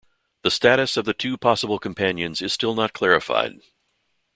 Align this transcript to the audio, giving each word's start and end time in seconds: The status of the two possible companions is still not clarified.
The 0.41 0.49
status 0.49 0.97
of 0.97 1.05
the 1.05 1.13
two 1.13 1.37
possible 1.37 1.77
companions 1.77 2.41
is 2.41 2.51
still 2.51 2.73
not 2.73 2.91
clarified. 2.91 3.61